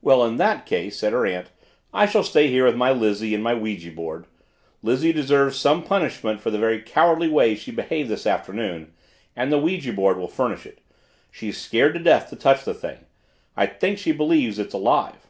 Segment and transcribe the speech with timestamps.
[0.00, 1.50] "Well, in that case," said her aunt,
[1.92, 4.26] "I shall stay here with my Lizzie and my ouija board.
[4.82, 8.94] Lizzie deserves some punishment for the very cowardly way she behaved this afternoon
[9.36, 10.80] and the ouija board will furnish it.
[11.30, 13.04] She's scared to death to touch the thing.
[13.58, 15.26] I think she believes it's alive."